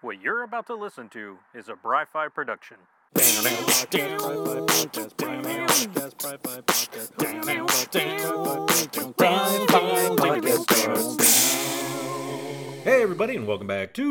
[0.00, 2.76] What you're about to listen to is a Bri-Fi production.
[12.84, 14.04] Hey, everybody, and welcome back to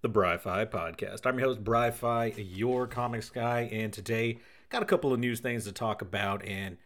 [0.00, 1.26] the Bri-Fi podcast.
[1.26, 4.38] I'm your host, Bri-Fi, your comics guy, and today
[4.70, 6.42] got a couple of news things to talk about.
[6.46, 6.78] And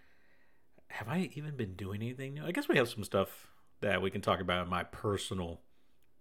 [0.89, 2.45] have I even been doing anything new?
[2.45, 3.47] I guess we have some stuff
[3.81, 5.61] that we can talk about in my personal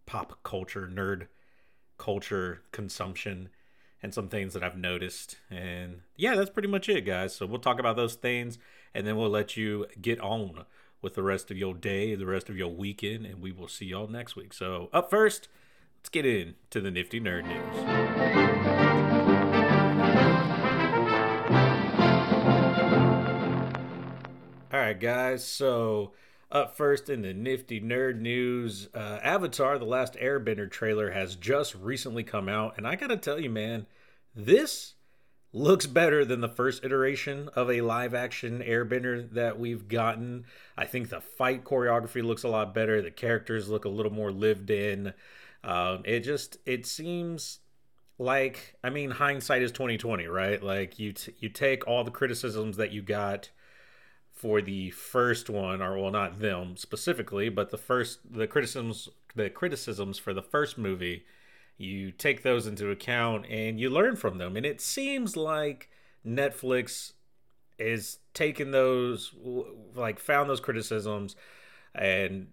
[0.09, 1.27] pop culture, nerd
[1.99, 3.49] culture consumption,
[4.01, 5.37] and some things that I've noticed.
[5.51, 7.35] And yeah, that's pretty much it, guys.
[7.35, 8.57] So we'll talk about those things,
[8.95, 10.65] and then we'll let you get on
[11.03, 13.85] with the rest of your day, the rest of your weekend, and we will see
[13.85, 14.51] y'all next week.
[14.51, 15.47] So, up first,
[15.99, 17.77] let's get into the nifty nerd news.
[24.73, 25.45] All right, guys.
[25.45, 26.13] So,
[26.51, 31.75] up first in the nifty nerd news, uh, Avatar: The Last Airbender trailer has just
[31.75, 33.85] recently come out, and I gotta tell you, man,
[34.35, 34.95] this
[35.51, 40.45] looks better than the first iteration of a live action airbender that we've gotten.
[40.77, 43.01] I think the fight choreography looks a lot better.
[43.01, 45.13] The characters look a little more lived in.
[45.63, 47.59] Um, it just it seems
[48.17, 50.61] like I mean hindsight is 2020, right?
[50.61, 53.49] Like you t- you take all the criticisms that you got
[54.39, 59.49] for the first one or well not them specifically, but the first the criticisms the
[59.49, 61.25] criticisms for the first movie
[61.77, 64.55] you take those into account and you learn from them.
[64.55, 65.89] And it seems like
[66.25, 67.11] netflix
[67.77, 69.33] is taking those
[69.93, 71.35] like found those criticisms
[71.93, 72.47] and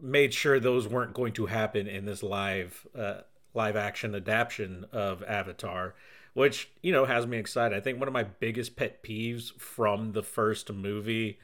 [0.00, 3.20] made sure those weren't going to happen in this live uh,
[3.54, 5.94] live action adaptation of avatar
[6.34, 10.12] which you know has me excited i think one of my biggest pet peeves from
[10.12, 11.38] the first movie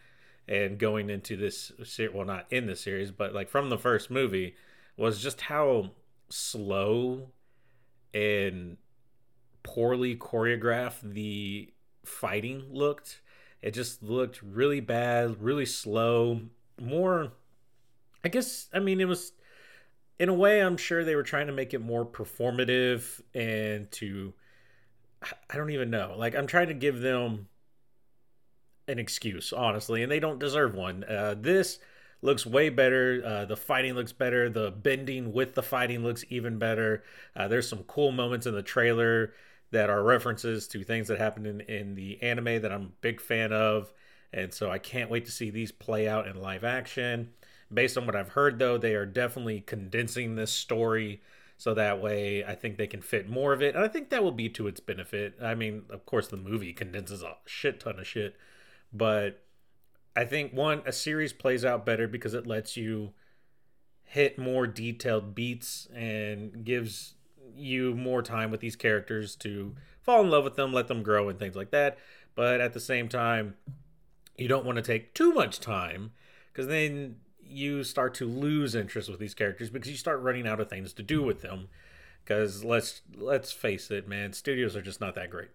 [0.47, 1.72] and going into this
[2.12, 4.55] well not in the series but like from the first movie
[4.97, 5.91] was just how
[6.28, 7.28] slow
[8.12, 8.77] and
[9.62, 11.72] poorly choreographed the
[12.05, 13.21] fighting looked.
[13.62, 16.43] It just looked really bad, really slow.
[16.81, 17.32] More,
[18.25, 19.32] I guess, I mean, it was,
[20.19, 24.32] in a way, I'm sure they were trying to make it more performative and to,
[25.22, 26.14] I don't even know.
[26.16, 27.48] Like, I'm trying to give them
[28.86, 31.04] an excuse, honestly, and they don't deserve one.
[31.04, 31.78] Uh, this
[32.22, 33.22] looks way better.
[33.24, 34.48] Uh, the fighting looks better.
[34.48, 37.04] The bending with the fighting looks even better.
[37.36, 39.34] Uh, there's some cool moments in the trailer
[39.70, 43.20] that are references to things that happened in, in the anime that I'm a big
[43.20, 43.92] fan of.
[44.32, 47.30] And so I can't wait to see these play out in live action.
[47.72, 51.20] Based on what I've heard, though, they are definitely condensing this story
[51.58, 53.74] so that way I think they can fit more of it.
[53.74, 55.34] And I think that will be to its benefit.
[55.42, 58.36] I mean, of course, the movie condenses a shit ton of shit,
[58.92, 59.42] but
[60.16, 63.12] I think one a series plays out better because it lets you
[64.04, 67.14] hit more detailed beats and gives
[67.54, 71.28] you more time with these characters to fall in love with them, let them grow
[71.28, 71.98] and things like that.
[72.36, 73.56] But at the same time,
[74.36, 76.12] you don't want to take too much time
[76.52, 77.16] because then
[77.50, 80.92] you start to lose interest with these characters because you start running out of things
[80.94, 81.69] to do with them.
[82.25, 85.48] Because let's let's face it man studios are just not that great.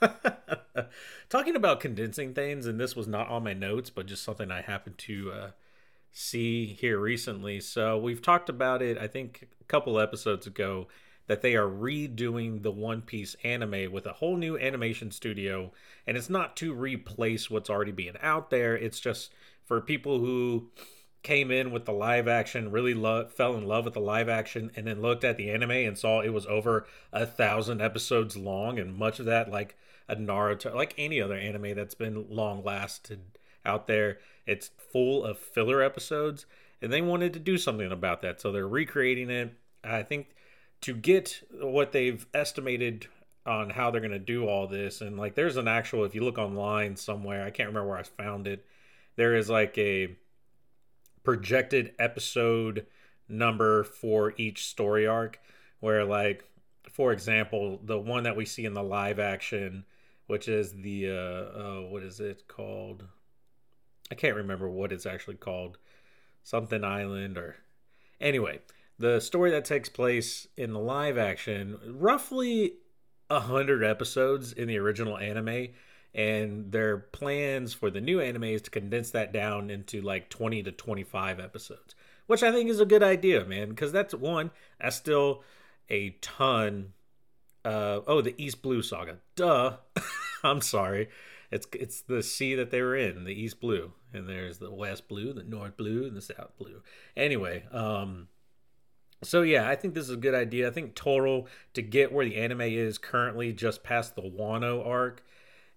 [1.28, 4.62] Talking about condensing things and this was not on my notes but just something i
[4.62, 5.50] happened to uh,
[6.12, 7.60] see here recently.
[7.60, 10.88] So we've talked about it i think a couple episodes ago
[11.28, 15.70] that they are redoing the one piece anime with a whole new animation studio.
[16.06, 18.74] And it's not to replace what's already being out there.
[18.76, 19.30] It's just
[19.66, 20.70] for people who
[21.22, 24.70] came in with the live action, really lo- fell in love with the live action,
[24.76, 28.78] and then looked at the anime and saw it was over a thousand episodes long,
[28.78, 29.76] and much of that like
[30.08, 33.20] a Naruto, like any other anime that's been long lasted
[33.64, 34.18] out there.
[34.46, 36.46] It's full of filler episodes,
[36.80, 39.52] and they wanted to do something about that, so they're recreating it.
[39.84, 40.28] I think
[40.82, 43.06] to get what they've estimated
[43.44, 46.22] on how they're going to do all this, and like there's an actual, if you
[46.22, 48.64] look online somewhere, I can't remember where I found it.
[49.16, 50.16] There is like a
[51.22, 52.86] projected episode
[53.28, 55.38] number for each story arc
[55.80, 56.44] where like
[56.90, 59.84] for example the one that we see in the live action
[60.26, 63.04] which is the uh, uh what is it called?
[64.10, 65.78] I can't remember what it's actually called.
[66.42, 67.56] Something island or
[68.20, 68.60] anyway
[68.98, 72.74] the story that takes place in the live action roughly
[73.30, 75.68] a hundred episodes in the original anime
[76.14, 80.62] and their plans for the new anime is to condense that down into like 20
[80.62, 81.94] to 25 episodes
[82.26, 84.50] which i think is a good idea man because that's one
[84.80, 85.42] that's still
[85.90, 86.92] a ton
[87.64, 89.18] uh oh the east blue saga.
[89.36, 89.76] Duh.
[90.44, 91.08] I'm sorry.
[91.50, 95.08] It's it's the sea that they were in the east blue and there's the west
[95.08, 96.82] blue the north blue and the south blue.
[97.16, 98.28] Anyway um
[99.22, 100.68] So yeah, I think this is a good idea.
[100.68, 105.24] I think total to get where the anime is currently, just past the Wano arc,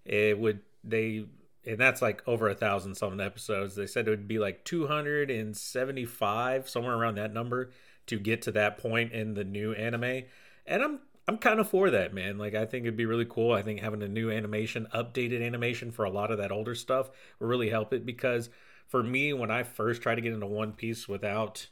[0.04, 1.24] it would they
[1.64, 3.76] and that's like over a thousand something episodes.
[3.76, 7.70] They said it would be like 275, somewhere around that number,
[8.06, 10.22] to get to that point in the new anime.
[10.66, 12.38] And I'm I'm kind of for that, man.
[12.38, 13.52] Like I think it'd be really cool.
[13.52, 17.10] I think having a new animation, updated animation for a lot of that older stuff
[17.38, 18.50] will really help it because
[18.88, 21.68] for me, when I first tried to get into One Piece without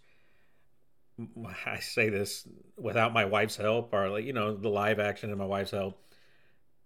[1.67, 2.47] I say this
[2.79, 6.01] without my wife's help or like, you know, the live action and my wife's help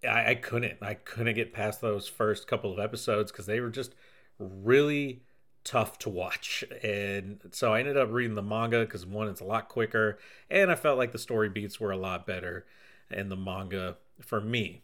[0.06, 0.78] I, I couldn't.
[0.82, 3.94] I couldn't get past those first couple of episodes because they were just
[4.38, 5.22] really
[5.64, 6.64] tough to watch.
[6.82, 10.18] And so I ended up reading the manga because one, it's a lot quicker,
[10.50, 12.66] and I felt like the story beats were a lot better
[13.10, 14.82] in the manga for me.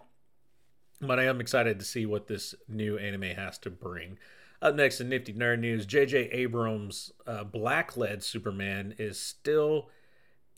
[1.01, 4.19] But I am excited to see what this new anime has to bring.
[4.63, 6.29] Up next in Nifty Nerd News, J.J.
[6.33, 9.89] Abrams' uh, Black-led Superman is still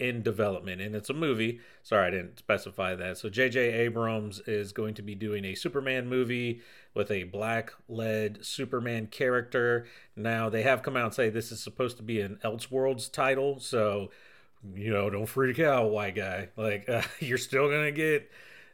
[0.03, 1.61] in development and it's a movie.
[1.85, 3.19] Sorry i didn't specify that.
[3.19, 6.61] So jj abrams is going to be doing a superman movie
[6.93, 9.87] with a black led superman character.
[10.17, 13.61] Now they have come out and say this is supposed to be an elseworlds title
[13.61, 14.11] so
[14.75, 16.49] you know don't freak out white guy.
[16.57, 18.29] Like uh, you're still gonna get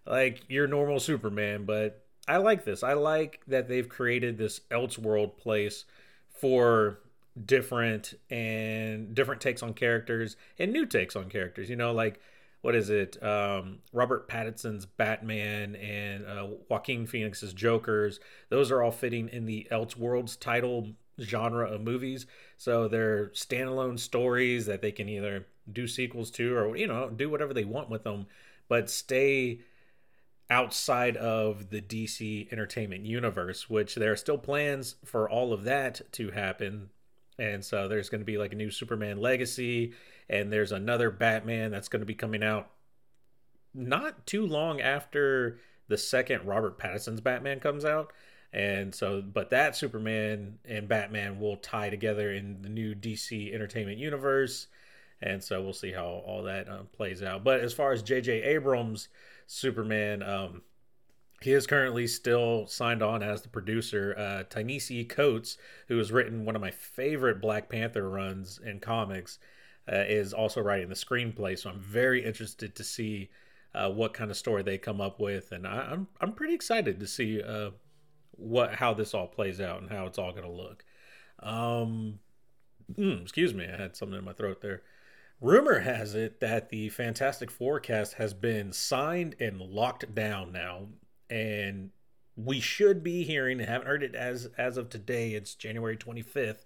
[0.06, 2.82] like your normal superman but i like this.
[2.82, 5.84] I like that they've created this elseworld place
[6.40, 7.00] for
[7.46, 11.70] different and different takes on characters and new takes on characters.
[11.70, 12.20] You know, like
[12.61, 13.23] what is it?
[13.23, 18.19] Um, Robert Pattinson's Batman and uh, Joaquin Phoenix's Jokers.
[18.49, 20.88] Those are all fitting in the Elseworlds title
[21.20, 22.26] genre of movies.
[22.56, 27.31] So they're standalone stories that they can either do sequels to or you know do
[27.31, 28.26] whatever they want with them,
[28.69, 29.61] but stay
[30.50, 36.00] outside of the DC entertainment universe, which there are still plans for all of that
[36.12, 36.88] to happen
[37.38, 39.93] and so there's going to be like a new Superman Legacy,
[40.29, 42.70] and there's another Batman that's going to be coming out
[43.75, 45.58] not too long after
[45.88, 48.12] the second Robert Pattinson's Batman comes out.
[48.52, 53.99] And so, but that Superman and Batman will tie together in the new DC Entertainment
[53.99, 54.69] Universe.
[55.20, 57.44] And so we'll see how all that uh, plays out.
[57.44, 58.43] But as far as J.J.
[58.43, 59.08] Abrams'
[59.46, 60.62] Superman, um,
[61.40, 64.14] he is currently still signed on as the producer.
[64.19, 65.56] Uh, Ta-Nehisi Coates,
[65.87, 69.38] who has written one of my favorite Black Panther runs in comics,
[69.90, 71.58] uh, is also writing the screenplay.
[71.58, 73.31] So I'm very interested to see
[73.75, 76.55] uh, what kind of story they come up with, and I, am I'm, I'm pretty
[76.55, 77.70] excited to see uh,
[78.32, 80.85] what how this all plays out and how it's all going to look.
[81.40, 82.19] Um,
[82.93, 84.82] mm, excuse me, I had something in my throat there.
[85.40, 90.88] Rumor has it that the Fantastic Four cast has been signed and locked down now
[91.30, 91.90] and
[92.36, 93.58] we should be hearing.
[93.58, 95.32] Haven't heard it as as of today.
[95.32, 96.64] It's January 25th.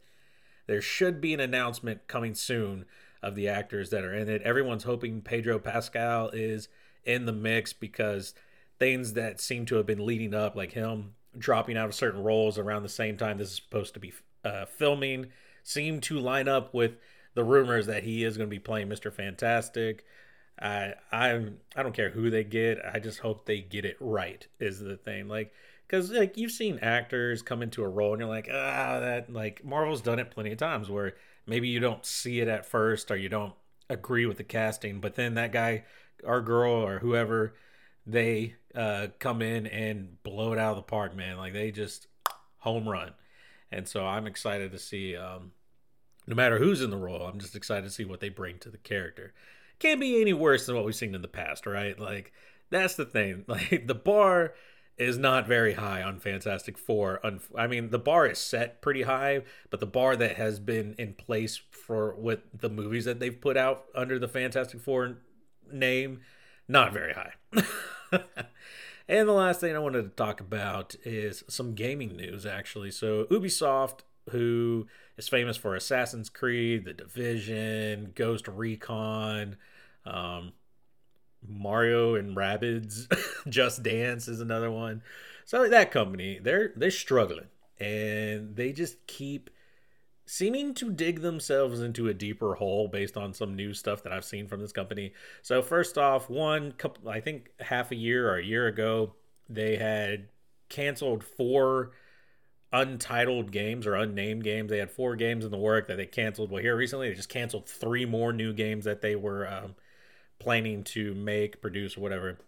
[0.66, 2.84] There should be an announcement coming soon
[3.22, 4.42] of the actors that are in it.
[4.42, 6.68] Everyone's hoping Pedro Pascal is
[7.04, 8.34] in the mix because
[8.78, 12.58] things that seem to have been leading up, like him dropping out of certain roles
[12.58, 14.12] around the same time this is supposed to be
[14.44, 15.26] uh, filming,
[15.62, 16.96] seem to line up with
[17.34, 19.12] the rumors that he is going to be playing Mr.
[19.12, 20.04] Fantastic.
[20.62, 22.78] I I'm I don't care who they get.
[22.84, 24.46] I just hope they get it right.
[24.60, 25.52] Is the thing like
[25.86, 29.64] because like you've seen actors come into a role and you're like ah that like
[29.64, 31.14] Marvel's done it plenty of times where
[31.46, 33.54] maybe you don't see it at first or you don't
[33.90, 35.84] agree with the casting, but then that guy
[36.22, 37.54] or girl or whoever
[38.06, 41.36] they uh, come in and blow it out of the park, man.
[41.36, 42.06] Like they just
[42.58, 43.12] home run.
[43.70, 45.52] And so I'm excited to see, um,
[46.26, 48.70] no matter who's in the role, I'm just excited to see what they bring to
[48.70, 49.34] the character
[49.82, 51.98] can't be any worse than what we've seen in the past, right?
[51.98, 52.32] Like
[52.70, 53.44] that's the thing.
[53.48, 54.54] Like the bar
[54.96, 57.20] is not very high on Fantastic Four.
[57.56, 61.14] I mean, the bar is set pretty high, but the bar that has been in
[61.14, 65.18] place for with the movies that they've put out under the Fantastic Four
[65.72, 66.20] name,
[66.68, 67.32] not very high.
[69.08, 72.90] and the last thing I wanted to talk about is some gaming news, actually.
[72.92, 74.86] So, Ubisoft, who
[75.16, 79.56] is famous for Assassin's Creed, The Division, Ghost Recon,
[80.04, 80.52] um,
[81.46, 83.06] Mario and Rabbids,
[83.48, 85.02] Just Dance is another one.
[85.44, 89.50] So that company, they're they're struggling, and they just keep
[90.24, 94.24] seeming to dig themselves into a deeper hole based on some new stuff that I've
[94.24, 95.12] seen from this company.
[95.42, 99.14] So first off, one couple, I think half a year or a year ago,
[99.48, 100.28] they had
[100.68, 101.90] canceled four
[102.72, 104.70] untitled games or unnamed games.
[104.70, 106.50] They had four games in the work that they canceled.
[106.50, 109.74] Well, here recently they just canceled three more new games that they were um,
[110.42, 112.38] planning to make, produce, whatever.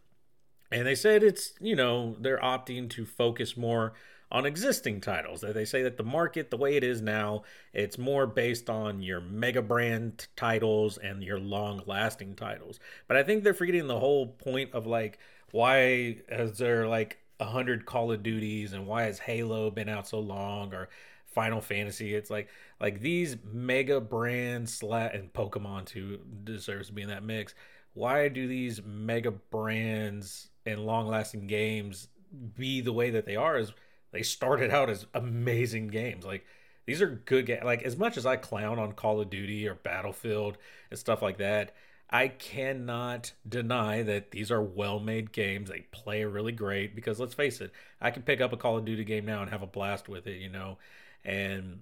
[0.70, 3.94] And they said it's, you know, they're opting to focus more
[4.32, 5.42] on existing titles.
[5.42, 9.20] They say that the market, the way it is now, it's more based on your
[9.20, 12.80] mega brand titles and your long lasting titles.
[13.06, 15.20] But I think they're forgetting the whole point of like,
[15.52, 20.08] why is there like a hundred Call of Duties and why has Halo been out
[20.08, 20.88] so long or
[21.26, 22.16] Final Fantasy?
[22.16, 22.48] It's like
[22.80, 27.54] like these mega brands slat and Pokemon too deserves to be in that mix.
[27.94, 32.08] Why do these mega brands and long lasting games
[32.56, 33.56] be the way that they are?
[33.56, 33.72] Is
[34.14, 36.24] they started out as amazing games.
[36.24, 36.46] Like
[36.86, 37.64] these are good games.
[37.64, 40.56] Like as much as I clown on Call of Duty or Battlefield
[40.90, 41.74] and stuff like that,
[42.08, 45.68] I cannot deny that these are well-made games.
[45.68, 48.84] They play really great because let's face it, I can pick up a Call of
[48.84, 50.78] Duty game now and have a blast with it, you know.
[51.24, 51.80] And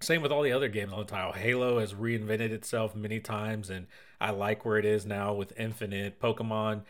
[0.00, 1.32] same with all the other games on the title.
[1.32, 3.86] Halo has reinvented itself many times, and
[4.20, 6.20] I like where it is now with Infinite.
[6.20, 6.82] Pokemon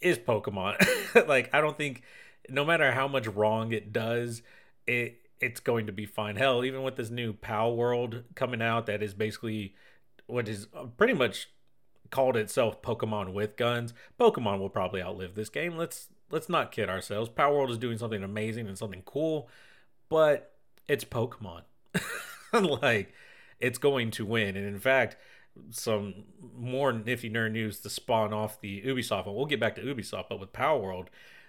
[0.00, 1.26] is Pokemon.
[1.28, 2.02] like I don't think
[2.48, 4.42] no matter how much wrong it does,
[4.86, 6.36] it it's going to be fine.
[6.36, 9.74] Hell, even with this new Palworld coming out, that is basically
[10.26, 11.48] what is uh, pretty much
[12.10, 13.92] called itself Pokemon with guns.
[14.20, 15.76] Pokemon will probably outlive this game.
[15.76, 17.28] Let's let's not kid ourselves.
[17.28, 19.48] Power Palworld is doing something amazing and something cool,
[20.08, 20.54] but
[20.88, 21.62] it's Pokemon.
[22.52, 23.12] like
[23.60, 25.16] it's going to win, and in fact,
[25.70, 26.24] some
[26.56, 29.26] more nifty nerd news to spawn off the Ubisoft.
[29.26, 31.08] And we'll get back to Ubisoft, but with Palworld,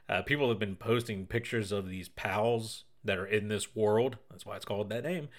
[0.09, 4.17] uh, people have been posting pictures of these pals that are in this world.
[4.29, 5.29] That's why it's called that name.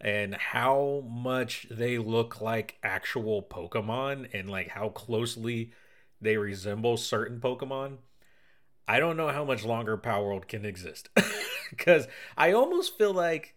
[0.00, 5.72] And how much they look like actual Pokemon and like how closely
[6.20, 7.98] they resemble certain Pokemon.
[8.86, 11.08] I don't know how much longer Palworld can exist.
[11.70, 12.06] Because
[12.36, 13.56] I almost feel like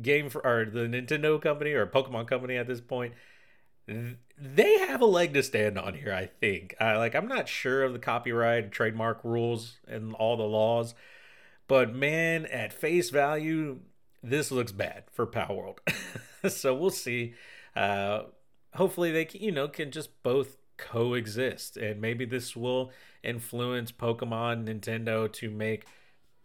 [0.00, 3.12] Game Freak or the Nintendo company or Pokemon company at this point
[3.86, 6.12] they have a leg to stand on here.
[6.12, 6.74] I think.
[6.80, 10.94] Uh, like I'm not sure of the copyright and trademark rules and all the laws,
[11.68, 13.80] but man, at face value,
[14.22, 15.78] this looks bad for Palworld.
[16.48, 17.34] so we'll see.
[17.74, 18.24] Uh,
[18.74, 22.90] hopefully they can, you know can just both coexist, and maybe this will
[23.22, 25.86] influence Pokemon Nintendo to make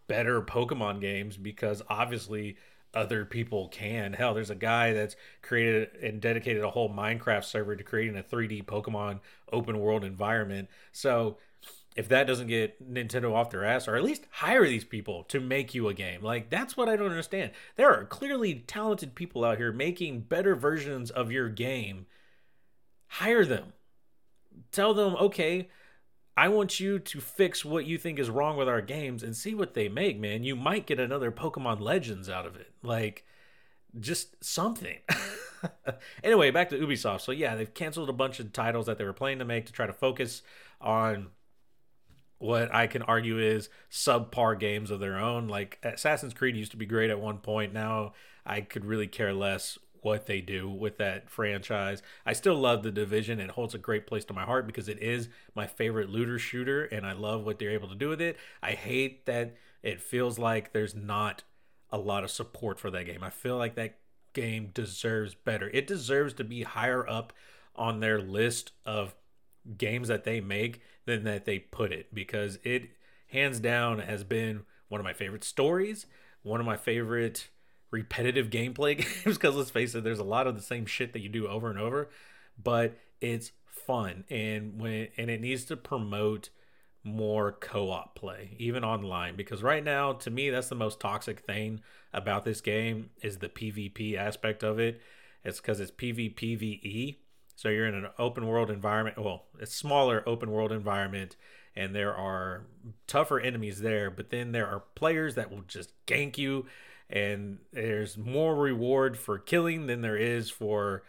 [0.07, 2.55] better Pokemon games because obviously
[2.97, 4.13] other people can.
[4.13, 8.23] Hell, there's a guy that's created and dedicated a whole Minecraft server to creating a
[8.23, 9.19] 3D Pokemon
[9.51, 10.69] open world environment.
[10.91, 11.37] So
[11.95, 15.39] if that doesn't get Nintendo off their ass, or at least hire these people to
[15.39, 16.21] make you a game.
[16.21, 17.51] Like, that's what I don't understand.
[17.75, 22.05] There are clearly talented people out here making better versions of your game.
[23.07, 23.73] Hire them.
[24.71, 25.69] Tell them, okay,
[26.37, 29.55] I want you to fix what you think is wrong with our games and see
[29.55, 30.43] what they make, man.
[30.43, 32.71] You might get another Pokemon Legends out of it.
[32.83, 33.25] Like,
[33.99, 34.99] just something.
[36.23, 37.21] anyway, back to Ubisoft.
[37.21, 39.73] So, yeah, they've canceled a bunch of titles that they were planning to make to
[39.73, 40.43] try to focus
[40.79, 41.29] on
[42.37, 45.47] what I can argue is subpar games of their own.
[45.47, 47.73] Like, Assassin's Creed used to be great at one point.
[47.73, 48.13] Now,
[48.45, 52.01] I could really care less what they do with that franchise.
[52.25, 53.39] I still love the division.
[53.39, 56.85] It holds a great place to my heart because it is my favorite looter shooter
[56.85, 58.37] and I love what they're able to do with it.
[58.61, 61.43] I hate that it feels like there's not
[61.89, 63.23] a lot of support for that game.
[63.23, 63.97] I feel like that
[64.33, 65.69] game deserves better.
[65.69, 67.33] It deserves to be higher up
[67.75, 69.15] on their list of
[69.77, 72.89] games that they make than that they put it because it
[73.27, 76.05] hands down has been one of my favorite stories,
[76.43, 77.49] one of my favorite
[77.91, 81.21] repetitive gameplay games because let's face it there's a lot of the same shit that
[81.21, 82.09] you do over and over
[82.61, 84.25] but it's fun.
[84.29, 86.49] And when and it needs to promote
[87.03, 91.79] more co-op play even online because right now to me that's the most toxic thing
[92.11, 95.01] about this game is the pvp aspect of it.
[95.43, 97.15] It's because it's pvpve
[97.55, 101.37] so you're in an open world environment well it's smaller open world environment
[101.75, 102.65] and there are
[103.05, 106.65] tougher enemies there but then there are players that will just gank you
[107.09, 111.03] and there's more reward for killing than there is for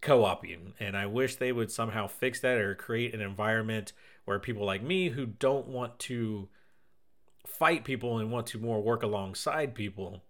[0.00, 0.74] co-oping.
[0.80, 3.92] And i wish they would somehow fix that or create an environment
[4.24, 6.48] where people like me who don't want to
[7.46, 10.22] fight people and want to more work alongside people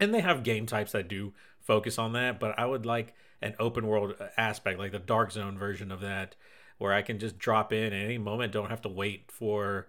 [0.00, 3.54] and they have game types that do focus on that but i would like an
[3.58, 6.34] open world aspect like the dark zone version of that
[6.78, 9.86] where i can just drop in at any moment don't have to wait for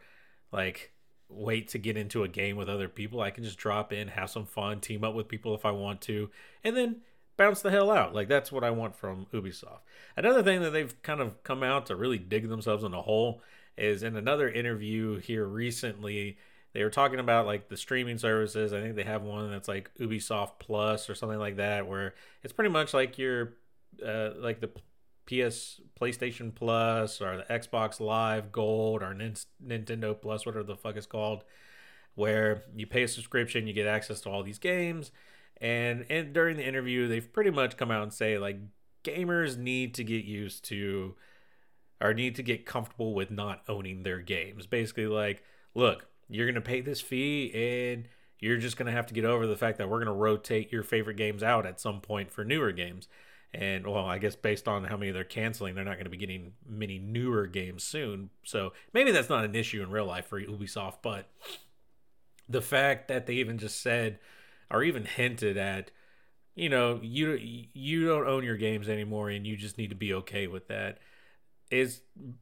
[0.52, 0.93] like
[1.30, 3.22] wait to get into a game with other people.
[3.22, 6.02] I can just drop in, have some fun, team up with people if I want
[6.02, 6.30] to,
[6.64, 6.98] and then
[7.38, 8.14] bounce the hell out.
[8.14, 9.80] Like that's what I want from Ubisoft.
[10.16, 13.42] Another thing that they've kind of come out to really dig themselves in a hole
[13.78, 16.38] is in another interview here recently.
[16.74, 18.74] They were talking about like the streaming services.
[18.74, 22.54] I think they have one that's like Ubisoft Plus or something like that, where it's
[22.54, 23.54] pretty much like your
[24.06, 24.70] uh, like the
[25.26, 29.16] PS PlayStation Plus or the Xbox Live Gold or
[29.66, 31.44] Nintendo Plus, whatever the fuck it's called.
[32.16, 35.12] where you pay a subscription, you get access to all these games.
[35.62, 38.58] And, and during the interview, they've pretty much come out and say like
[39.04, 41.16] gamers need to get used to
[42.02, 44.68] or need to get comfortable with not owning their games.
[44.68, 48.08] Basically, like, look, you're going to pay this fee and
[48.40, 50.72] you're just going to have to get over the fact that we're going to rotate
[50.72, 53.08] your favorite games out at some point for newer games.
[53.54, 56.18] And well, I guess based on how many they're canceling, they're not going to be
[56.18, 58.32] getting many newer games soon.
[58.44, 61.30] So maybe that's not an issue in real life for Ubisoft, but
[62.50, 64.20] the fact that they even just said
[64.72, 65.92] or even hinted at
[66.56, 67.40] you know you
[67.74, 70.98] you don't own your games anymore and you just need to be okay with that.
[71.70, 72.02] It's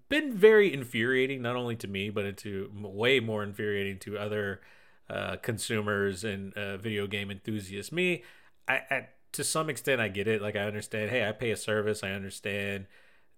[0.10, 4.62] been very infuriating not only to me but to way more infuriating to other
[5.10, 8.24] uh, consumers and uh, video game enthusiasts me
[8.68, 10.42] I to some extent i get it.
[10.42, 12.04] Like i understand hey i pay a service.
[12.04, 12.88] I understand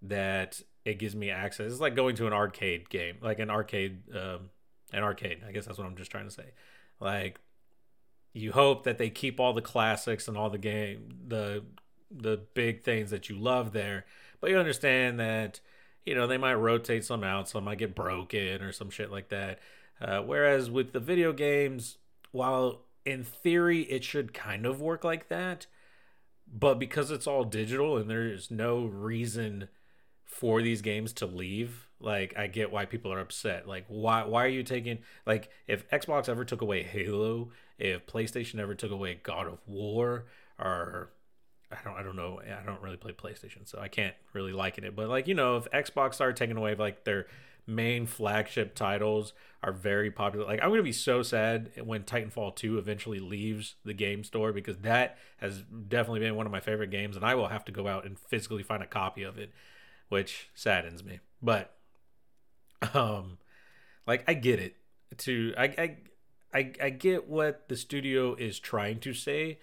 [0.01, 1.71] that it gives me access.
[1.71, 4.50] It's like going to an arcade game like an arcade um,
[4.91, 6.51] an arcade i guess that's what i'm just trying to say.
[7.00, 7.39] Like
[8.33, 11.63] you hope that they keep all the classics and all the game the
[12.12, 14.05] the big things that you love there
[14.39, 15.62] but you understand that
[16.05, 17.50] you know they might rotate some out.
[17.50, 19.59] Some might get broken or some shit like that.
[20.01, 21.97] Uh, whereas with the video games
[22.31, 25.65] while in theory it should kind of work like that
[26.53, 29.67] but because it's all digital and there's no reason
[30.24, 33.67] for these games to leave like i get why people are upset.
[33.67, 38.60] Like why why are you taking like if xbox ever took away halo if PlayStation
[38.60, 40.25] ever took away God of War
[40.60, 41.10] or
[41.72, 44.83] I don't I don't know I don't really play PlayStation so I can't really liken
[44.83, 47.25] it but like you know if Xbox started taking away like their
[47.65, 50.46] main flagship titles are very popular.
[50.46, 54.77] Like I'm to be so sad when Titanfall 2 eventually leaves the game store because
[54.79, 57.88] that has definitely been one of my favorite games and I will have to go
[57.88, 59.51] out and physically find a copy of it
[60.10, 61.20] which saddens me.
[61.41, 61.75] But
[62.93, 63.38] um
[64.05, 64.75] like I get it.
[65.20, 65.98] To I I
[66.53, 69.60] I, I get what the studio is trying to say,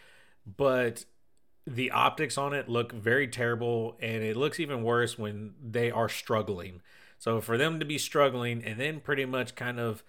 [0.57, 1.05] but
[1.67, 6.09] the optics on it look very terrible and it looks even worse when they are
[6.09, 6.81] struggling.
[7.21, 10.03] So for them to be struggling and then pretty much kind of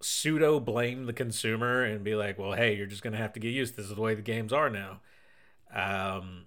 [0.00, 3.40] pseudo blame the consumer and be like, well, hey, you're just going to have to
[3.40, 3.76] get used.
[3.76, 5.00] This is the way the games are now.
[5.74, 6.46] Um,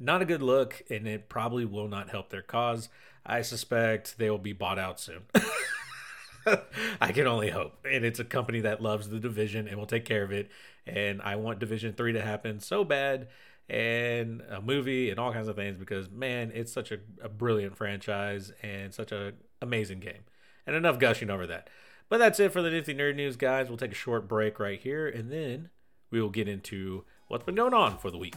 [0.00, 2.88] not a good look, and it probably will not help their cause.
[3.24, 5.22] I suspect they will be bought out soon.
[7.00, 7.86] I can only hope.
[7.88, 10.50] And it's a company that loves the division and will take care of it.
[10.88, 13.28] And I want Division 3 to happen so bad
[13.68, 17.76] and a movie and all kinds of things because man, it's such a, a brilliant
[17.76, 20.24] franchise and such a amazing game.
[20.66, 21.70] And enough gushing over that.
[22.08, 23.68] But that's it for the Nifty Nerd News, guys.
[23.68, 25.70] We'll take a short break right here and then
[26.10, 28.36] we will get into what's been going on for the week.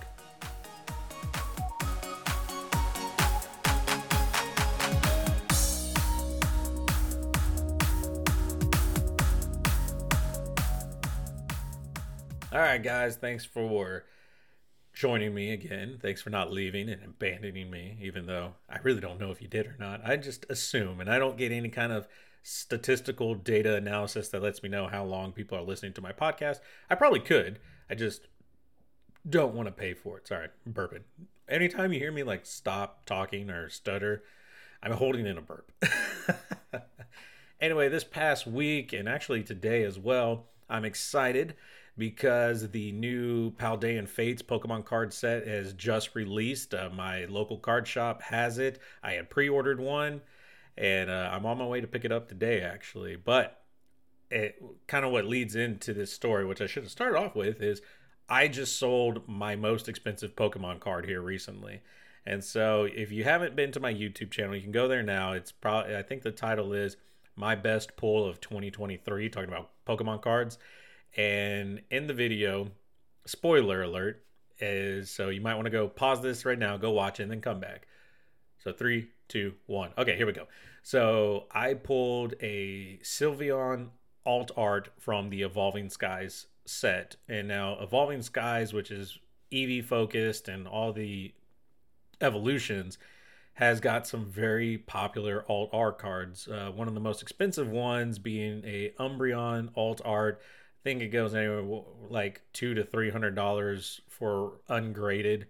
[12.53, 13.15] All right, guys.
[13.15, 14.03] Thanks for
[15.01, 15.97] joining me again.
[15.99, 19.47] Thanks for not leaving and abandoning me, even though I really don't know if you
[19.47, 19.99] did or not.
[20.05, 22.07] I just assume, and I don't get any kind of
[22.43, 26.59] statistical data analysis that lets me know how long people are listening to my podcast.
[26.87, 27.57] I probably could.
[27.89, 28.27] I just
[29.27, 30.27] don't want to pay for it.
[30.27, 31.01] Sorry, burping.
[31.49, 34.21] Anytime you hear me like stop talking or stutter,
[34.83, 35.71] I'm holding in a burp.
[37.59, 41.55] anyway, this past week and actually today as well, I'm excited
[41.97, 46.73] because the new Paldean Fates Pokemon card set has just released.
[46.73, 48.79] Uh, my local card shop has it.
[49.03, 50.21] I had pre ordered one
[50.77, 53.15] and uh, I'm on my way to pick it up today, actually.
[53.15, 53.61] But
[54.29, 57.61] it kind of what leads into this story, which I should have started off with,
[57.61, 57.81] is
[58.29, 61.81] I just sold my most expensive Pokemon card here recently.
[62.25, 65.33] And so if you haven't been to my YouTube channel, you can go there now.
[65.33, 66.97] It's probably, I think the title is
[67.35, 70.57] My Best Pull of 2023, talking about Pokemon cards
[71.15, 72.71] and in the video,
[73.25, 74.23] spoiler alert,
[74.59, 77.31] is so you might want to go pause this right now, go watch it, and
[77.31, 77.87] then come back.
[78.63, 79.91] So three, two, one.
[79.97, 80.47] Okay, here we go.
[80.83, 83.89] So I pulled a Sylveon
[84.25, 87.15] alt art from the Evolving Skies set.
[87.27, 89.17] And now Evolving Skies, which is
[89.51, 91.33] Eevee focused and all the
[92.21, 92.97] evolutions,
[93.53, 96.47] has got some very popular alt art cards.
[96.47, 100.41] Uh, one of the most expensive ones being a Umbreon alt art
[100.83, 105.47] think it goes anywhere like two to three hundred dollars for ungraded,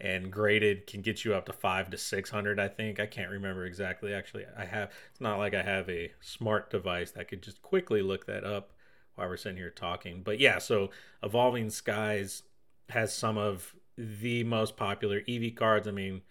[0.00, 2.60] and graded can get you up to five to six hundred.
[2.60, 4.12] I think I can't remember exactly.
[4.14, 4.90] Actually, I have.
[5.10, 8.72] It's not like I have a smart device that could just quickly look that up
[9.14, 10.22] while we're sitting here talking.
[10.22, 10.90] But yeah, so
[11.22, 12.42] Evolving Skies
[12.90, 15.86] has some of the most popular Eevee cards.
[15.86, 16.22] I mean,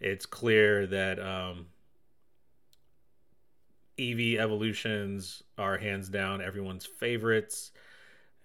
[0.00, 1.66] it's clear that um,
[3.98, 7.72] Eevee evolutions are hands down everyone's favorites.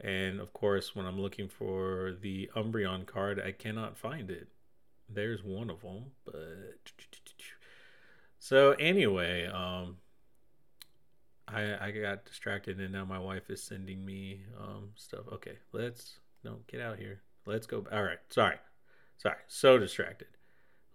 [0.01, 4.47] And of course, when I'm looking for the Umbreon card, I cannot find it.
[5.09, 6.91] There's one of them, but
[8.39, 9.97] so anyway, um,
[11.47, 15.25] I I got distracted and now my wife is sending me um stuff.
[15.33, 17.21] Okay, let's no get out here.
[17.45, 17.85] Let's go.
[17.91, 18.57] All right, sorry,
[19.17, 20.27] sorry, so distracted.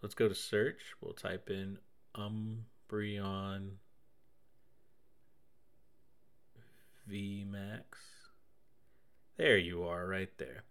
[0.03, 0.95] Let's go to search.
[1.01, 1.79] We'll type in
[2.17, 3.71] Umbreon
[7.11, 8.18] VMAX.
[9.39, 10.65] There you are, right there.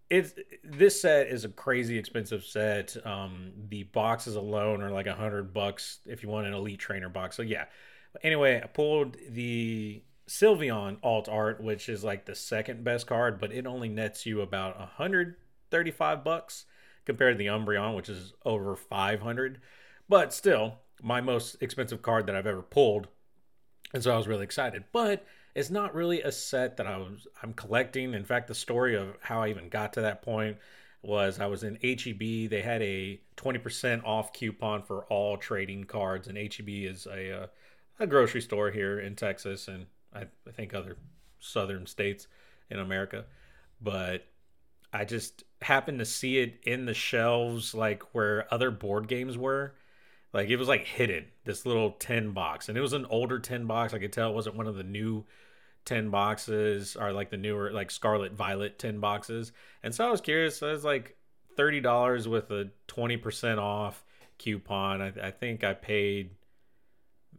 [0.10, 2.96] it's this set is a crazy expensive set.
[3.06, 7.10] Um, the boxes alone are like a hundred bucks if you want an elite trainer
[7.10, 7.36] box.
[7.36, 7.65] So yeah.
[8.24, 13.52] Anyway, I pulled the Sylveon alt art, which is like the second best card, but
[13.52, 16.65] it only nets you about 135 bucks
[17.06, 19.62] compared to the Umbreon, which is over 500.
[20.10, 23.08] But still, my most expensive card that I've ever pulled.
[23.93, 24.86] And so I was really excited.
[24.91, 25.26] But
[25.58, 28.13] it's not really a set that I was I'm collecting.
[28.13, 30.58] In fact, the story of how I even got to that point
[31.02, 32.48] was I was in HEB.
[32.52, 37.48] They had a 20% off coupon for all trading cards, and HEB is a uh,
[38.00, 40.96] a grocery store here in Texas, and I, I think other
[41.39, 42.28] southern states
[42.70, 43.26] in America.
[43.82, 44.28] But
[44.93, 49.74] I just happened to see it in the shelves, like where other board games were.
[50.34, 53.65] Like it was like hidden, this little tin box, and it was an older tin
[53.65, 53.96] box.
[53.96, 55.26] I could tell it wasn't one of the new
[55.88, 59.54] tin boxes are like the newer like scarlet violet tin boxes.
[59.82, 61.15] And so i was curious so it was like
[61.58, 64.06] $30 with a 20% off
[64.38, 65.02] coupon.
[65.02, 66.32] I, I think i paid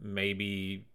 [0.01, 0.87] maybe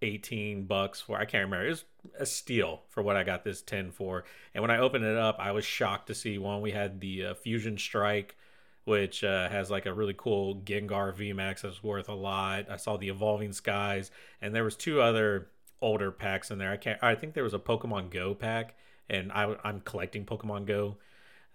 [0.00, 1.66] 18 bucks for i can't remember.
[1.66, 1.84] It was
[2.20, 4.22] a steal for what i got this tin for.
[4.54, 7.26] And when i opened it up i was shocked to see one we had the
[7.26, 8.36] uh, fusion strike
[8.84, 12.70] which uh, has like a really cool gengar vmax that's worth a lot.
[12.70, 15.48] I saw the evolving skies and there was two other
[15.82, 16.70] older packs in there.
[16.70, 17.02] I can't.
[17.02, 18.76] I think there was a Pokemon Go pack,
[19.08, 20.96] and I, am collecting Pokemon Go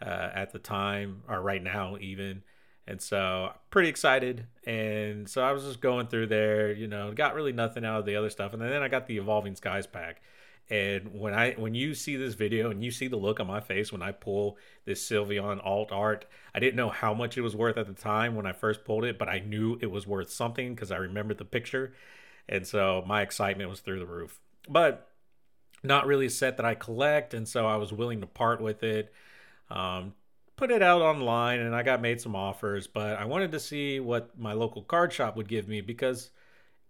[0.02, 2.44] uh, at the time or right now even,
[2.88, 4.48] and so pretty excited.
[4.66, 8.06] And so I was just going through there, you know, got really nothing out of
[8.06, 10.22] the other stuff, and then I got the Evolving Skies pack.
[10.68, 13.60] And when I when you see this video and you see the look on my
[13.60, 17.56] face when I pull this Sylveon alt art, I didn't know how much it was
[17.56, 20.32] worth at the time when I first pulled it, but I knew it was worth
[20.32, 21.94] something because I remembered the picture
[22.48, 24.40] and so my excitement was through the roof.
[24.68, 25.10] But
[25.84, 28.84] not really a set that I collect, and so I was willing to part with
[28.84, 29.14] it.
[29.70, 30.14] Um,
[30.56, 34.00] put it out online, and I got made some offers, but I wanted to see
[34.00, 36.32] what my local card shop would give me because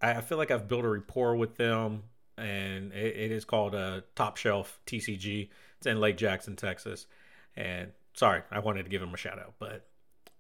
[0.01, 2.03] I feel like I've built a rapport with them,
[2.37, 5.49] and it, it is called a Top Shelf TCG.
[5.77, 7.07] It's in Lake Jackson, Texas,
[7.55, 9.87] and sorry, I wanted to give him a shout out, but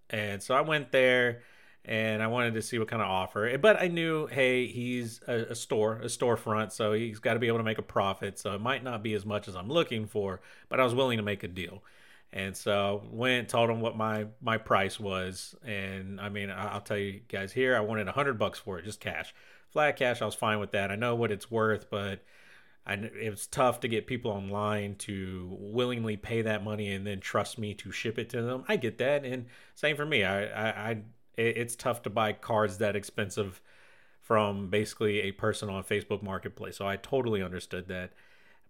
[0.09, 1.41] and so I went there
[1.87, 3.45] and I wanted to see what kind of offer.
[3.45, 7.39] Eh, but I knew, hey, he's a, a store, a storefront, so he's got to
[7.39, 8.39] be able to make a profit.
[8.39, 11.17] So it might not be as much as I'm looking for, but I was willing
[11.17, 11.83] to make a deal.
[12.33, 16.97] And so went told him what my my price was, and I mean I'll tell
[16.97, 19.33] you guys here, I wanted a hundred bucks for it, just cash,
[19.69, 20.21] flat cash.
[20.21, 20.91] I was fine with that.
[20.91, 22.25] I know what it's worth, but
[22.85, 27.19] I, it was tough to get people online to willingly pay that money and then
[27.19, 28.65] trust me to ship it to them.
[28.67, 29.45] I get that, and
[29.75, 30.23] same for me.
[30.23, 30.97] I, I
[31.37, 33.61] it's tough to buy cards that expensive
[34.21, 36.77] from basically a person on Facebook Marketplace.
[36.77, 38.11] So I totally understood that.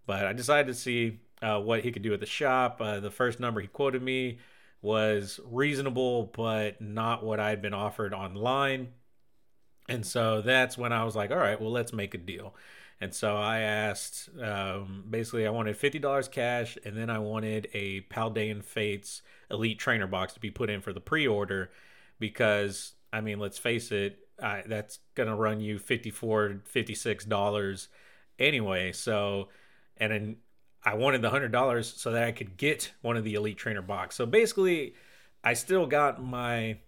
[0.06, 2.80] But I decided to see uh, what he could do at the shop.
[2.80, 4.38] Uh, the first number he quoted me
[4.82, 8.88] was reasonable, but not what I'd been offered online.
[9.88, 12.54] And so that's when I was like, all right, well, let's make a deal.
[13.00, 18.02] And so I asked, um, basically, I wanted $50 cash, and then I wanted a
[18.02, 21.70] Paldean Fates Elite Trainer box to be put in for the pre order
[22.18, 27.88] because I mean, let's face it, I, that's going to run you 54 $56
[28.38, 28.92] anyway.
[28.92, 29.48] So,
[29.96, 30.36] and then
[30.84, 34.14] I wanted the $100 so that I could get one of the Elite Trainer box.
[34.16, 34.94] So basically,
[35.42, 36.78] I still got my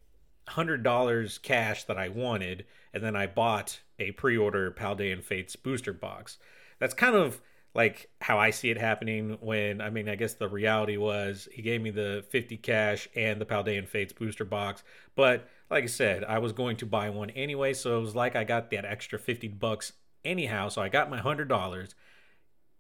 [0.48, 5.92] $100 cash that I wanted, and then I bought a pre order Paldean Fates booster
[5.92, 6.38] box.
[6.78, 7.40] That's kind of
[7.78, 11.62] like how I see it happening when I mean I guess the reality was he
[11.62, 14.82] gave me the 50 cash and the Paldean Fates booster box
[15.14, 18.34] but like I said I was going to buy one anyway so it was like
[18.34, 19.92] I got that extra 50 bucks
[20.24, 21.94] anyhow so I got my $100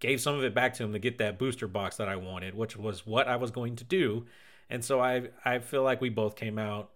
[0.00, 2.54] gave some of it back to him to get that booster box that I wanted,
[2.54, 4.26] which was what I was going to do.
[4.70, 6.90] And so I I feel like we both came out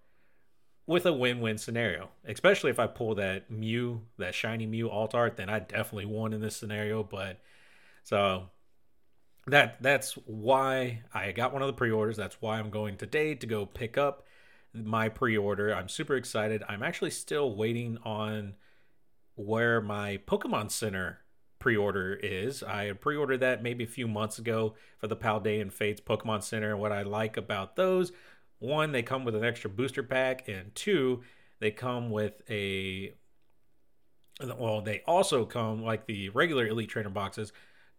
[0.86, 2.10] with a win-win scenario.
[2.24, 6.32] Especially if I pull that Mew, that shiny Mew alt art, then I definitely won
[6.32, 7.02] in this scenario.
[7.02, 7.40] But
[8.02, 8.50] so
[9.46, 12.16] that that's why I got one of the pre-orders.
[12.16, 14.26] That's why I'm going today to go pick up
[14.72, 15.74] my pre-order.
[15.74, 16.62] I'm super excited.
[16.68, 18.54] I'm actually still waiting on
[19.34, 21.20] where my Pokemon Center
[21.58, 22.62] pre-order is.
[22.62, 26.76] I pre-ordered that maybe a few months ago for the Paldean Fates Pokemon Center.
[26.76, 28.12] What I like about those,
[28.58, 31.22] one, they come with an extra booster pack, and two,
[31.60, 33.12] they come with a
[34.58, 37.52] well, they also come like the regular Elite Trainer boxes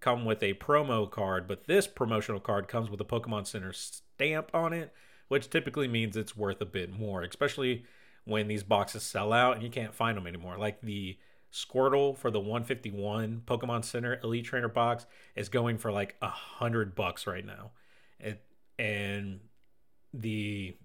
[0.03, 4.51] come with a promo card, but this promotional card comes with a Pokemon Center stamp
[4.53, 4.93] on it,
[5.29, 7.85] which typically means it's worth a bit more, especially
[8.25, 10.57] when these boxes sell out and you can't find them anymore.
[10.57, 11.17] Like the
[11.53, 15.05] Squirtle for the 151 Pokemon Center Elite Trainer box
[15.37, 17.71] is going for like a hundred bucks right now,
[18.19, 18.43] it,
[18.77, 19.39] and
[20.13, 20.75] the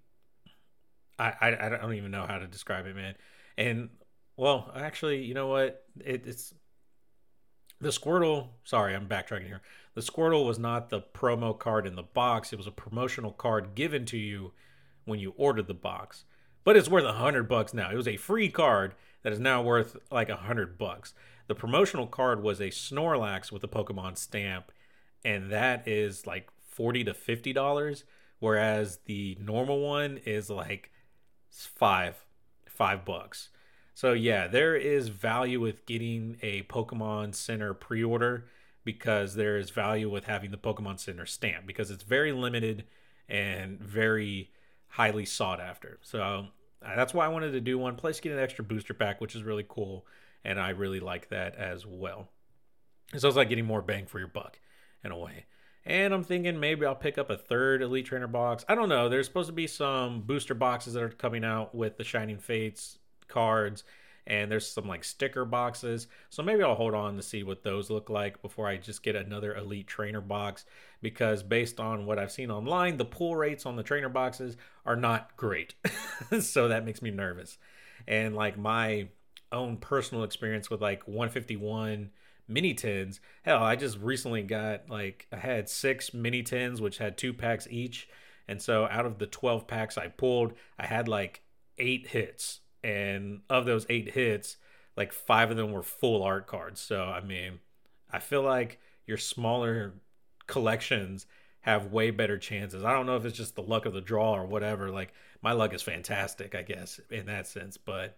[1.18, 3.14] I, I I don't even know how to describe it, man.
[3.56, 3.88] And
[4.36, 5.84] well, actually, you know what?
[6.04, 6.54] It, it's
[7.80, 8.48] the Squirtle.
[8.64, 9.62] Sorry, I'm backtracking here.
[9.94, 12.52] The Squirtle was not the promo card in the box.
[12.52, 14.52] It was a promotional card given to you
[15.04, 16.24] when you ordered the box,
[16.64, 17.90] but it's worth a hundred bucks now.
[17.90, 21.14] It was a free card that is now worth like a hundred bucks.
[21.46, 24.70] The promotional card was a Snorlax with a Pokemon stamp,
[25.24, 28.04] and that is like forty to fifty dollars,
[28.38, 30.90] whereas the normal one is like
[31.50, 32.24] five
[32.66, 33.48] five bucks.
[33.98, 38.44] So yeah, there is value with getting a Pokemon Center pre-order
[38.84, 42.84] because there is value with having the Pokemon Center stamp because it's very limited
[43.28, 44.52] and very
[44.86, 45.98] highly sought after.
[46.02, 46.46] So
[46.80, 47.96] uh, that's why I wanted to do one.
[47.96, 50.06] Plus, get an extra booster pack, which is really cool,
[50.44, 52.28] and I really like that as well.
[53.12, 54.60] It's like getting more bang for your buck
[55.02, 55.46] in a way.
[55.84, 58.64] And I'm thinking maybe I'll pick up a third Elite Trainer box.
[58.68, 59.08] I don't know.
[59.08, 63.00] There's supposed to be some booster boxes that are coming out with the Shining Fates
[63.28, 63.84] cards,
[64.26, 66.06] and there's some like sticker boxes.
[66.28, 69.16] So maybe I'll hold on to see what those look like before I just get
[69.16, 70.66] another Elite Trainer box.
[71.00, 74.96] Because based on what I've seen online, the pull rates on the trainer boxes are
[74.96, 75.74] not great.
[76.40, 77.56] so that makes me nervous.
[78.06, 79.08] And like my
[79.50, 82.10] own personal experience with like 151
[82.46, 83.20] mini tins.
[83.42, 87.66] Hell, I just recently got like I had six mini tins which had two packs
[87.70, 88.08] each.
[88.46, 91.42] And so out of the 12 packs I pulled, I had like
[91.76, 92.60] eight hits.
[92.82, 94.56] And of those eight hits,
[94.96, 96.80] like five of them were full art cards.
[96.80, 97.60] So I mean,
[98.10, 99.94] I feel like your smaller
[100.46, 101.26] collections
[101.60, 102.84] have way better chances.
[102.84, 104.90] I don't know if it's just the luck of the draw or whatever.
[104.90, 105.12] Like
[105.42, 107.76] my luck is fantastic, I guess, in that sense.
[107.76, 108.16] But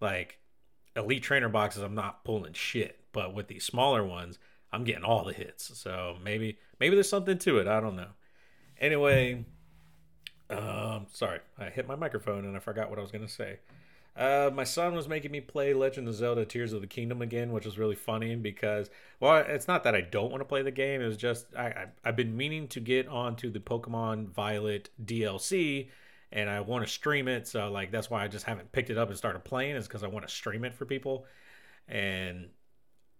[0.00, 0.38] like
[0.94, 3.00] elite trainer boxes, I'm not pulling shit.
[3.12, 4.38] But with these smaller ones,
[4.72, 5.76] I'm getting all the hits.
[5.78, 7.66] So maybe maybe there's something to it.
[7.66, 8.10] I don't know.
[8.80, 9.44] Anyway,
[10.50, 13.58] um, sorry, I hit my microphone and I forgot what I was gonna say.
[14.18, 17.52] Uh, my son was making me play Legend of Zelda: Tears of the Kingdom again,
[17.52, 20.72] which was really funny because, well, it's not that I don't want to play the
[20.72, 21.00] game.
[21.00, 25.90] It was just I, I I've been meaning to get onto the Pokemon Violet DLC,
[26.32, 27.46] and I want to stream it.
[27.46, 30.02] So like that's why I just haven't picked it up and started playing is because
[30.02, 31.24] I want to stream it for people,
[31.86, 32.48] and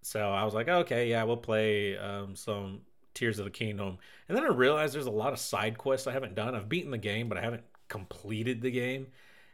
[0.02, 2.80] so I was like, okay, yeah, we'll play um, some
[3.14, 6.12] Tears of the Kingdom, and then I realized there's a lot of side quests I
[6.12, 6.56] haven't done.
[6.56, 9.06] I've beaten the game, but I haven't completed the game.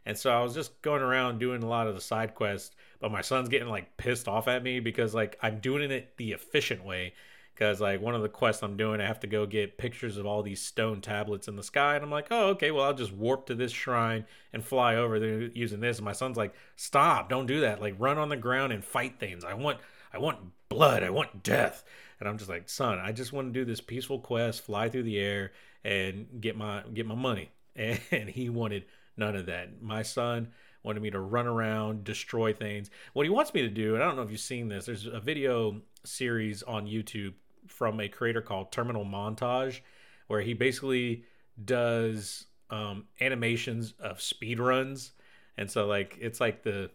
[0.05, 3.11] And so I was just going around doing a lot of the side quests, but
[3.11, 6.83] my son's getting like pissed off at me because like I'm doing it the efficient
[6.85, 7.13] way.
[7.53, 10.25] Because like one of the quests I'm doing, I have to go get pictures of
[10.25, 13.13] all these stone tablets in the sky, and I'm like, oh okay, well I'll just
[13.13, 15.97] warp to this shrine and fly over there using this.
[15.97, 17.81] And my son's like, stop, don't do that.
[17.81, 19.45] Like run on the ground and fight things.
[19.45, 19.79] I want,
[20.13, 20.39] I want
[20.69, 21.03] blood.
[21.03, 21.83] I want death.
[22.19, 25.03] And I'm just like, son, I just want to do this peaceful quest, fly through
[25.03, 25.51] the air,
[25.83, 27.51] and get my get my money.
[27.77, 28.85] And he wanted
[29.17, 29.81] None of that.
[29.81, 30.49] My son
[30.83, 32.89] wanted me to run around, destroy things.
[33.13, 35.07] What he wants me to do, and I don't know if you've seen this, there's
[35.07, 37.33] a video series on YouTube
[37.67, 39.81] from a creator called Terminal Montage,
[40.27, 41.23] where he basically
[41.63, 45.11] does um, animations of speed runs.
[45.57, 46.89] And so, like, it's like the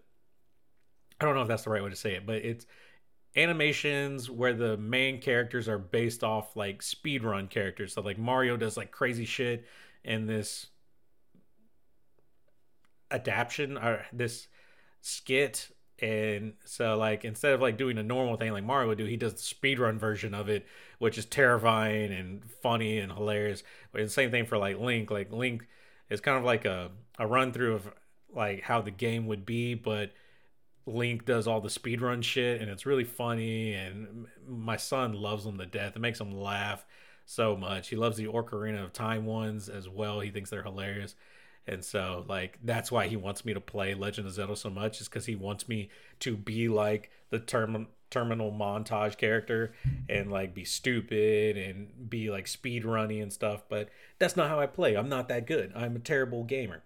[1.21, 2.67] I don't know if that's the right way to say it, but it's
[3.37, 7.93] animations where the main characters are based off like speed run characters.
[7.93, 9.67] So, like, Mario does like crazy shit
[10.05, 10.69] in this
[13.11, 14.49] adaptation or this
[15.01, 15.71] skit
[16.03, 19.17] and so like instead of like doing a normal thing like Mario would do, he
[19.17, 20.67] does the speedrun version of it,
[20.99, 23.63] which is terrifying and funny and hilarious.
[23.93, 25.11] But the same thing for like Link.
[25.11, 25.67] Like Link
[26.09, 27.91] is kind of like a, a run through of
[28.35, 30.13] like how the game would be, but
[30.87, 33.75] Link does all the speedrun shit, and it's really funny.
[33.75, 35.97] And my son loves them to death.
[35.97, 36.85] It makes him laugh
[37.27, 37.89] so much.
[37.89, 40.21] He loves the Ocarina of Time ones as well.
[40.21, 41.15] He thinks they're hilarious.
[41.67, 45.01] And so, like, that's why he wants me to play Legend of Zelda so much,
[45.01, 49.73] is because he wants me to be like the term- terminal montage character
[50.09, 53.63] and like be stupid and be like speed running and stuff.
[53.69, 54.97] But that's not how I play.
[54.97, 55.73] I'm not that good.
[55.77, 56.83] I'm a terrible gamer.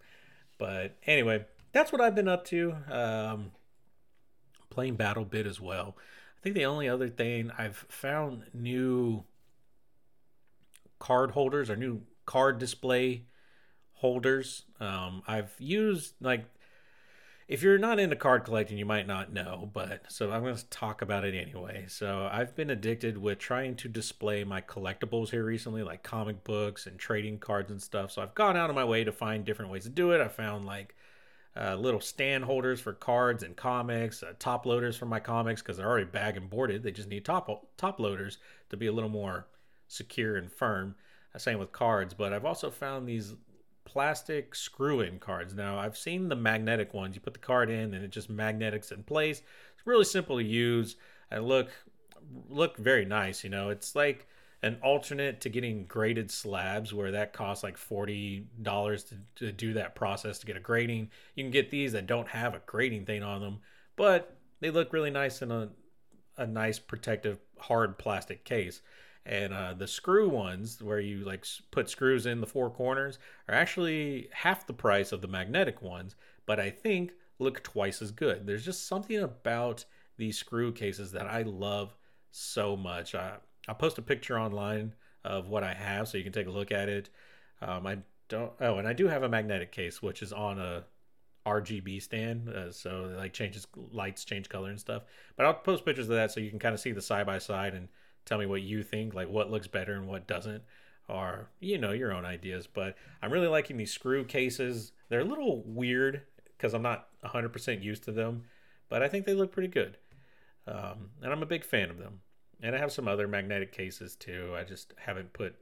[0.59, 2.77] But anyway, that's what I've been up to.
[2.91, 3.53] Um,
[4.71, 5.97] playing BattleBit as well.
[6.39, 9.25] I think the only other thing I've found new
[10.99, 13.25] card holders or new card display
[14.05, 14.65] holders.
[14.81, 16.45] Um, I've used like
[17.49, 20.69] if you're not into card collecting, you might not know, but so I'm going to
[20.69, 21.87] talk about it anyway.
[21.89, 26.87] So I've been addicted with trying to display my collectibles here recently, like comic books
[26.87, 28.11] and trading cards and stuff.
[28.11, 30.21] So I've gone out of my way to find different ways to do it.
[30.21, 30.95] I found like
[31.57, 35.79] uh, little stand holders for cards and comics, uh, top loaders for my comics because
[35.79, 36.83] they're already bag and boarded.
[36.83, 38.37] They just need top top loaders
[38.69, 39.47] to be a little more
[39.89, 40.95] secure and firm.
[41.35, 43.35] Uh, same with cards, but I've also found these
[43.95, 45.55] plastic screw-in cards.
[45.55, 47.15] Now I've seen the magnetic ones.
[47.15, 49.39] You put the card in and it just magnetics in place.
[49.39, 50.97] It's really simple to use
[51.31, 51.71] and look
[52.49, 53.45] look very nice.
[53.45, 54.27] You know, it's like
[54.63, 58.47] an alternate to getting graded slabs where that costs like $40
[59.09, 61.11] to, to do that process to get a grading.
[61.37, 63.61] You can get these that don't have a grading thing on them,
[63.95, 65.69] but they look really nice in a,
[66.37, 68.81] a nice protective hard plastic case.
[69.27, 73.55] And uh, the screw ones, where you like put screws in the four corners, are
[73.55, 78.47] actually half the price of the magnetic ones, but I think look twice as good.
[78.47, 79.85] There's just something about
[80.17, 81.95] these screw cases that I love
[82.31, 83.15] so much.
[83.15, 86.51] I, I'll post a picture online of what I have so you can take a
[86.51, 87.09] look at it.
[87.63, 88.53] Um, I don't.
[88.61, 90.85] Oh, and I do have a magnetic case which is on a
[91.47, 95.05] RGB stand, uh, so like changes lights, change color and stuff.
[95.37, 97.39] But I'll post pictures of that so you can kind of see the side by
[97.39, 97.89] side and
[98.25, 100.63] tell me what you think, like what looks better and what doesn't,
[101.09, 102.67] or you know your own ideas.
[102.67, 104.93] But I'm really liking these screw cases.
[105.09, 106.23] They're a little weird
[106.57, 108.45] because I'm not 100% used to them,
[108.89, 109.99] but I think they look pretty good,
[110.67, 112.21] um, and I'm a big fan of them.
[112.63, 114.55] And I have some other magnetic cases too.
[114.57, 115.57] I just haven't put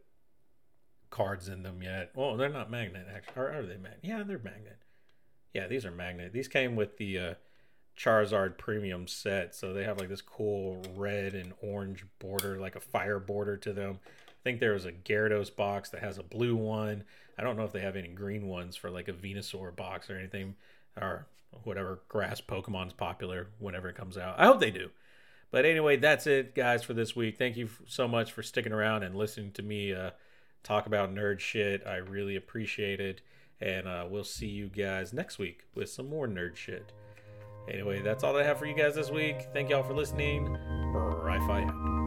[1.11, 2.11] cards in them yet.
[2.15, 3.43] Well, they're not magnet actually.
[3.43, 4.01] Or are they magnet?
[4.03, 4.79] Yeah, they're magnet.
[5.53, 6.33] Yeah, these are magnet.
[6.33, 7.35] These came with the uh,
[7.97, 12.81] Charizard premium set, so they have like this cool red and orange border, like a
[12.81, 14.01] fire border to them.
[14.29, 17.05] I think there was a Gyarados box that has a blue one.
[17.39, 20.17] I don't know if they have any green ones for like a Venusaur box or
[20.17, 20.55] anything,
[21.01, 21.27] or
[21.65, 24.39] whatever grass Pokemon's popular whenever it comes out.
[24.39, 24.91] I hope they do.
[25.51, 27.37] But anyway, that's it, guys, for this week.
[27.37, 30.11] Thank you so much for sticking around and listening to me uh,
[30.63, 31.87] talk about nerd shit.
[31.87, 33.21] I really appreciate it.
[33.61, 36.91] And uh, we'll see you guys next week with some more nerd shit.
[37.69, 39.49] Anyway, that's all I have for you guys this week.
[39.53, 40.53] Thank y'all for listening.
[41.25, 42.02] Bye fi out.